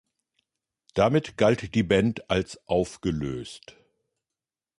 [0.95, 3.77] Damit galt die Band als aufgelöst.